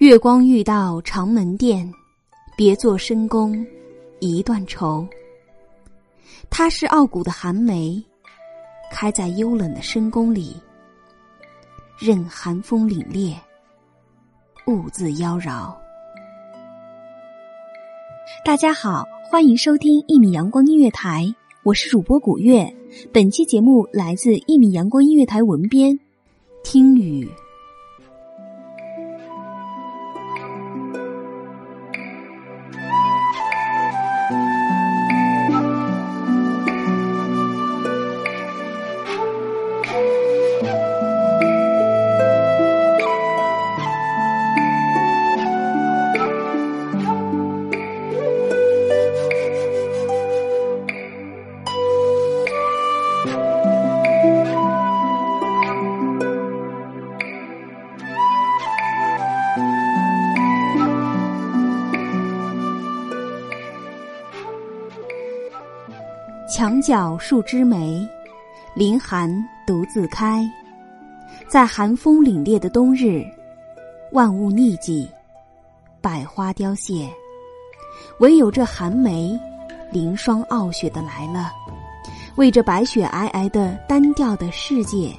[0.00, 1.92] 月光遇到长门殿，
[2.56, 3.62] 别作深宫
[4.18, 5.06] 一段愁。
[6.48, 8.02] 它是傲骨的寒梅，
[8.90, 10.56] 开在幽冷的深宫里，
[11.98, 13.36] 任寒风凛冽，
[14.66, 15.70] 兀自妖娆。
[18.42, 21.26] 大家好，欢迎收听一米阳光音乐台，
[21.62, 22.74] 我是主播古月。
[23.12, 26.00] 本期节目来自一米阳光音乐台文编
[26.64, 27.30] 听雨。
[66.80, 68.06] 角数枝梅，
[68.74, 69.30] 凌寒
[69.66, 70.48] 独自开。
[71.48, 73.24] 在寒风凛冽的冬日，
[74.12, 75.08] 万物匿迹，
[76.00, 77.08] 百花凋谢，
[78.18, 79.38] 唯有这寒梅，
[79.90, 81.52] 凌霜傲雪的来了，
[82.36, 85.12] 为这白雪皑皑的单调的世界，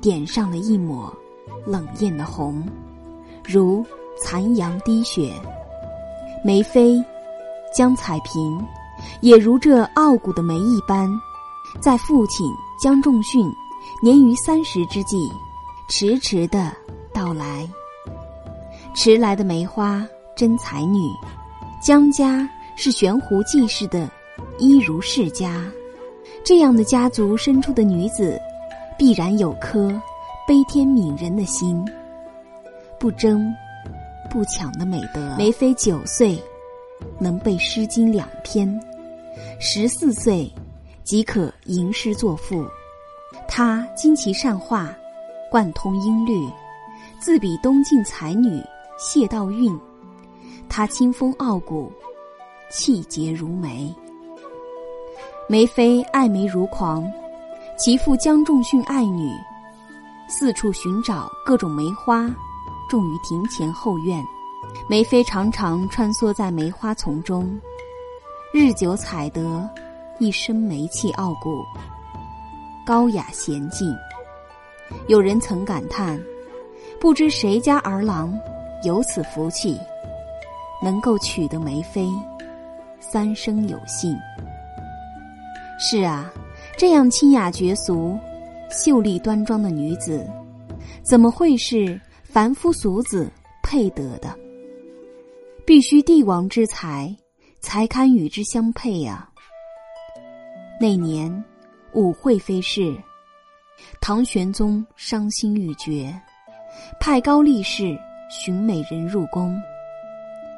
[0.00, 1.12] 点上了一抹
[1.64, 2.64] 冷艳的红，
[3.44, 3.84] 如
[4.20, 5.32] 残阳滴雪。
[6.44, 7.02] 梅妃，
[7.74, 8.64] 江彩萍。
[9.20, 11.08] 也如这傲骨的梅一般，
[11.80, 12.46] 在父亲
[12.82, 13.50] 江仲训
[14.02, 15.30] 年逾三十之际，
[15.88, 16.72] 迟迟的
[17.12, 17.68] 到来。
[18.94, 20.04] 迟来的梅花
[20.36, 21.00] 真才女，
[21.80, 24.10] 江家是悬壶济世的
[24.58, 25.64] 一如世家，
[26.44, 28.40] 这样的家族生出的女子，
[28.98, 29.88] 必然有颗
[30.46, 31.84] 悲天悯人的心，
[32.98, 33.54] 不争
[34.30, 35.36] 不抢的美德。
[35.36, 36.42] 梅妃九岁，
[37.18, 38.68] 能背《诗经》两篇。
[39.60, 40.52] 十四岁，
[41.04, 42.64] 即可吟诗作赋。
[43.46, 44.94] 他精奇善画，
[45.50, 46.48] 贯通音律，
[47.20, 48.62] 自比东晋才女
[48.98, 49.78] 谢道韫。
[50.68, 51.90] 他清风傲骨，
[52.70, 53.94] 气节如梅。
[55.48, 57.10] 梅妃爱梅如狂，
[57.78, 59.30] 其父江仲训爱女，
[60.28, 62.28] 四处寻找各种梅花，
[62.88, 64.22] 种于庭前后院。
[64.88, 67.58] 梅妃常常穿梭在梅花丛中。
[68.52, 69.68] 日久采得
[70.18, 71.62] 一身梅气傲骨，
[72.86, 73.94] 高雅娴静。
[75.06, 76.18] 有人曾感叹：
[76.98, 78.32] 不知谁家儿郎
[78.84, 79.78] 有此福气，
[80.82, 82.08] 能够娶得梅妃，
[82.98, 84.16] 三生有幸。
[85.78, 86.32] 是啊，
[86.78, 88.18] 这样清雅绝俗、
[88.70, 90.26] 秀丽端庄的女子，
[91.02, 93.30] 怎么会是凡夫俗子
[93.62, 94.34] 配得的？
[95.68, 97.14] 必须帝王之才。
[97.60, 99.28] 才堪与之相配呀！
[100.80, 101.44] 那年，
[101.92, 102.96] 武惠妃逝，
[104.00, 106.14] 唐玄宗伤心欲绝，
[107.00, 107.98] 派高力士
[108.30, 109.60] 寻美人入宫。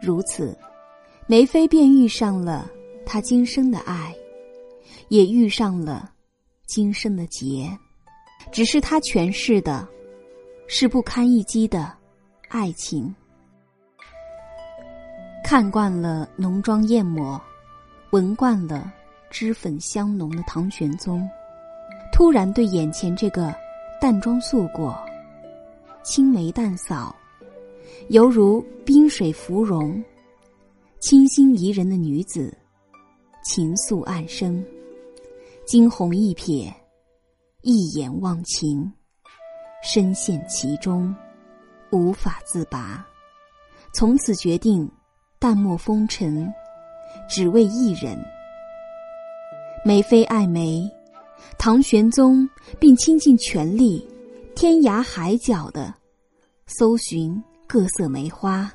[0.00, 0.56] 如此，
[1.26, 2.70] 梅妃便遇上了
[3.04, 4.14] 他今生的爱，
[5.08, 6.12] 也遇上了
[6.64, 7.68] 今生的劫。
[8.52, 9.86] 只是他诠释的，
[10.68, 11.92] 是不堪一击的
[12.48, 13.12] 爱情。
[15.44, 17.38] 看惯了浓妆艳抹，
[18.12, 18.90] 闻惯了
[19.28, 21.28] 脂粉香浓的唐玄宗，
[22.10, 23.54] 突然对眼前这个
[24.00, 24.98] 淡妆素裹、
[26.02, 27.14] 青眉淡扫、
[28.08, 30.02] 犹如冰水芙蓉、
[30.98, 32.56] 清新宜人的女子，
[33.44, 34.64] 情愫暗生，
[35.66, 36.72] 惊鸿一瞥，
[37.60, 38.90] 一眼忘情，
[39.82, 41.14] 深陷其中，
[41.90, 43.06] 无法自拔，
[43.92, 44.90] 从此决定。
[45.44, 46.50] 淡漠风尘，
[47.28, 48.18] 只为一人。
[49.84, 50.90] 梅妃爱梅，
[51.58, 52.48] 唐玄宗
[52.80, 54.08] 并倾尽全力，
[54.56, 55.92] 天涯海角的
[56.66, 58.72] 搜寻各色梅花。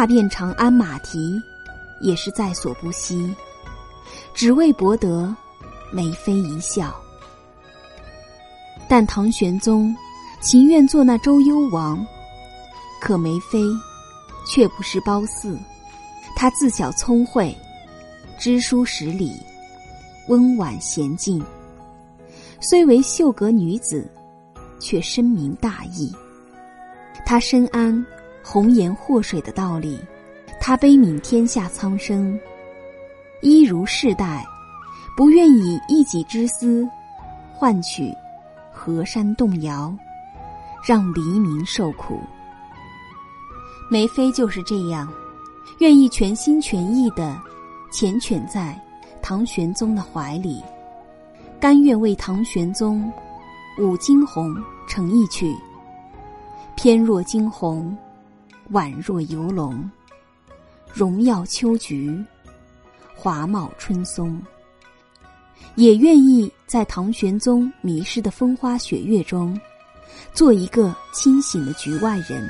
[0.00, 1.38] 踏遍长安马蹄，
[2.00, 3.36] 也是在所不惜，
[4.32, 5.36] 只为博得
[5.92, 6.98] 梅妃一笑。
[8.88, 9.94] 但唐玄宗
[10.40, 12.02] 情愿做那周幽王，
[12.98, 13.62] 可梅妃
[14.46, 15.54] 却不是褒姒。
[16.34, 17.54] 她自小聪慧，
[18.38, 19.30] 知书识礼，
[20.28, 21.44] 温婉娴静，
[22.58, 24.10] 虽为秀阁女子，
[24.78, 26.10] 却深明大义。
[27.26, 28.02] 她深谙。
[28.52, 30.00] 红颜祸水的道理，
[30.60, 32.36] 他悲悯天下苍生，
[33.42, 34.44] 一如世代，
[35.16, 36.84] 不愿以一己之私
[37.54, 38.12] 换取
[38.72, 39.94] 河山动摇，
[40.84, 42.18] 让黎民受苦。
[43.88, 45.08] 梅妃就是这样，
[45.78, 47.40] 愿意全心全意的
[47.92, 48.76] 缱绻在
[49.22, 50.60] 唐玄宗的怀里，
[51.60, 53.12] 甘愿为唐玄宗
[53.78, 54.52] 舞惊鸿
[54.88, 55.54] 成一曲，
[56.74, 57.96] 翩若惊鸿。
[58.72, 59.90] 宛若游龙，
[60.94, 62.16] 荣耀秋菊，
[63.16, 64.40] 华茂春松。
[65.74, 69.58] 也愿意在唐玄宗迷失的风花雪月中，
[70.32, 72.48] 做一个清醒的局外人，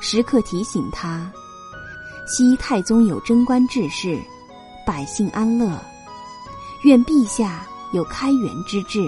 [0.00, 1.30] 时刻提醒他：
[2.26, 4.16] 昔太宗有贞观治世，
[4.86, 5.76] 百姓安乐；
[6.84, 9.00] 愿陛下有开元之治。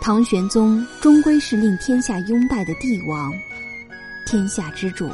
[0.00, 3.30] 唐玄宗终归是令天下拥戴的帝王。
[4.30, 5.08] 天下之主，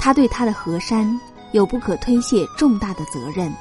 [0.00, 1.08] 他对他的河山
[1.52, 3.54] 有不可推卸重大的责任。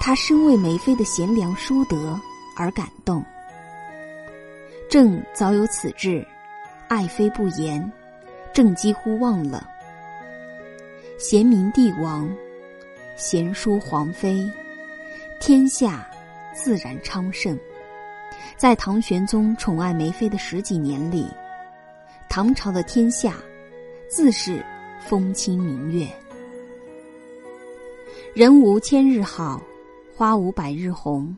[0.00, 2.18] 他深为梅妃的贤良淑德
[2.56, 3.22] 而感动。
[4.88, 6.26] 朕早有此志，
[6.88, 7.92] 爱妃不言，
[8.54, 9.68] 朕几乎忘了。
[11.18, 12.26] 贤明帝王，
[13.18, 14.50] 贤淑皇妃，
[15.40, 16.08] 天下
[16.54, 17.54] 自然昌盛。
[18.56, 21.28] 在唐玄宗宠爱梅妃的十几年里，
[22.30, 23.34] 唐朝的天下。
[24.10, 24.60] 自是
[24.98, 26.04] 风清明月，
[28.34, 29.62] 人无千日好，
[30.12, 31.34] 花无百日红。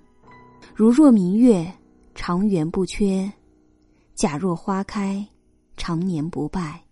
[0.75, 1.71] 如若明月
[2.15, 3.31] 长圆不缺，
[4.15, 5.23] 假若花开
[5.77, 6.83] 常年不败，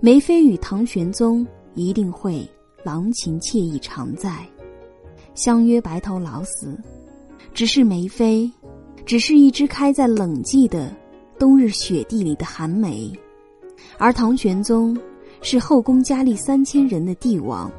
[0.00, 2.44] 梅妃与唐玄宗一定会
[2.82, 4.44] 郎情妾意常在，
[5.36, 6.76] 相约白头老死。
[7.52, 8.50] 只是梅妃，
[9.06, 10.92] 只是一只开在冷寂的
[11.38, 13.16] 冬日雪地里的寒梅。
[13.98, 14.96] 而唐玄宗
[15.40, 17.70] 是后宫佳丽三千人的帝王，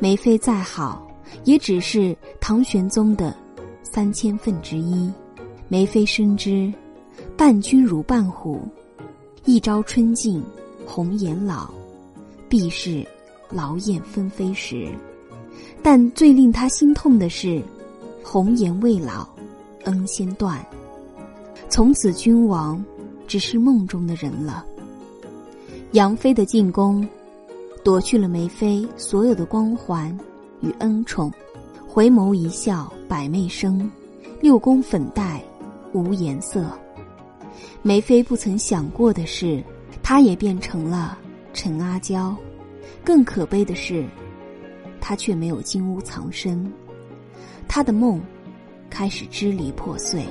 [0.00, 1.06] 梅妃再好，
[1.44, 3.34] 也只是唐玄宗的
[3.82, 5.10] 三千分之一。
[5.68, 6.72] 梅妃深知，
[7.36, 8.60] 伴君如伴虎，
[9.44, 10.42] 一朝春尽
[10.86, 11.72] 红颜老，
[12.48, 13.04] 必是
[13.50, 14.88] 劳燕分飞时。
[15.82, 17.62] 但最令他心痛的是，
[18.22, 19.28] 红颜未老，
[19.84, 20.64] 恩先断。
[21.68, 22.82] 从此君王
[23.26, 24.64] 只是梦中的人了。
[25.94, 27.08] 杨妃的进宫，
[27.84, 30.18] 夺去了梅妃所有的光环
[30.60, 31.32] 与恩宠。
[31.86, 33.88] 回眸一笑百媚生，
[34.40, 35.40] 六宫粉黛
[35.92, 36.68] 无颜色。
[37.80, 39.62] 梅妃不曾想过的是，
[40.02, 41.16] 她也变成了
[41.52, 42.34] 陈阿娇。
[43.04, 44.04] 更可悲的是，
[45.00, 46.72] 她却没有金屋藏身，
[47.68, 48.20] 她的梦
[48.90, 50.24] 开始支离破碎。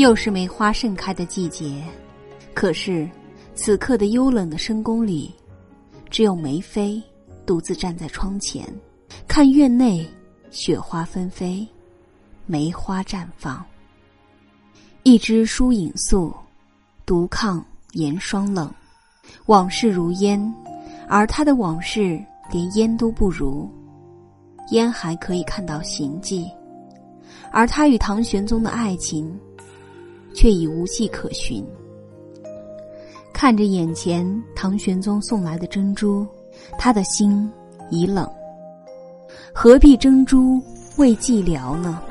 [0.00, 1.84] 又是梅花盛开的季节，
[2.54, 3.06] 可是
[3.54, 5.30] 此刻的幽冷的深宫里，
[6.08, 7.00] 只有梅妃
[7.44, 8.66] 独自站在窗前，
[9.28, 10.08] 看院内
[10.50, 11.68] 雪花纷飞，
[12.46, 13.62] 梅花绽放。
[15.02, 16.34] 一枝疏影素，
[17.04, 18.72] 独抗严霜冷。
[19.46, 20.42] 往事如烟，
[21.08, 22.18] 而他的往事
[22.50, 23.68] 连烟都不如，
[24.70, 26.50] 烟还可以看到行迹，
[27.52, 29.38] 而他与唐玄宗的爱情。
[30.34, 31.64] 却已无迹可寻。
[33.32, 36.26] 看着眼前唐玄宗送来的珍珠，
[36.78, 37.50] 他的心
[37.88, 38.28] 已冷。
[39.52, 40.60] 何必珍珠
[40.96, 42.02] 为寂寥呢？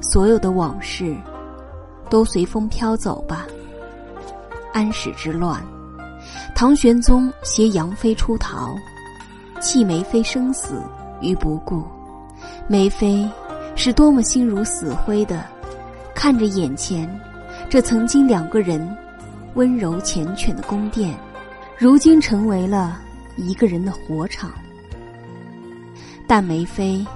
[0.00, 1.16] 所有的往事
[2.08, 3.46] 都随风飘走吧。
[4.72, 5.62] 安史之乱，
[6.54, 8.74] 唐玄宗携杨妃出逃，
[9.60, 10.80] 弃梅妃生死
[11.20, 11.82] 于不顾。
[12.68, 13.28] 梅妃
[13.74, 15.44] 是多么心如死灰的。
[16.16, 17.08] 看着眼前，
[17.68, 18.96] 这曾经两个人
[19.52, 21.14] 温柔缱绻的宫殿，
[21.76, 22.98] 如今成为了
[23.36, 24.50] 一个人的火场。
[26.26, 27.06] 但梅妃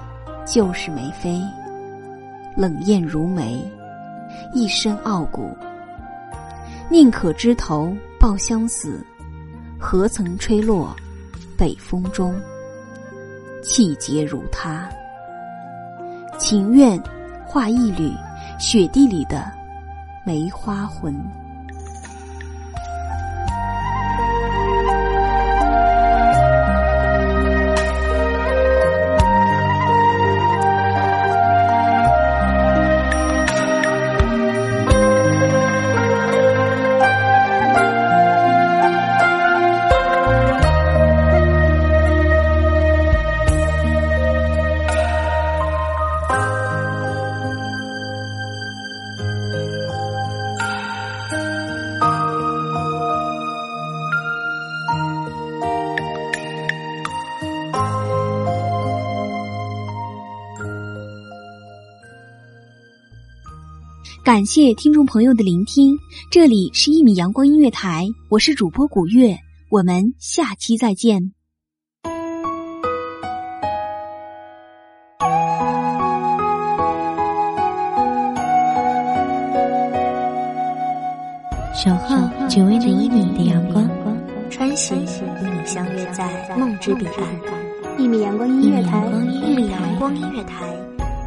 [0.45, 1.41] 就是梅妃，
[2.55, 3.59] 冷艳如梅，
[4.53, 5.57] 一身傲骨。
[6.89, 9.03] 宁可枝头抱香死，
[9.79, 10.95] 何曾吹落
[11.57, 12.39] 北风中。
[13.63, 14.87] 气节如她，
[16.37, 17.01] 情愿
[17.47, 18.13] 画一缕。
[18.57, 19.51] 雪地里的
[20.23, 21.40] 梅花魂。
[64.23, 65.97] 感谢听众朋友的聆听，
[66.29, 69.35] 这里是一米阳光音乐台，我是主播古月，
[69.67, 71.33] 我们下期再见。
[81.73, 82.15] 守候
[82.47, 83.89] 只为那一米的阳光，
[84.51, 87.97] 穿行与你相约在梦之彼岸。
[87.97, 89.03] 一米阳光音乐台，
[89.47, 90.90] 一米阳光音乐台。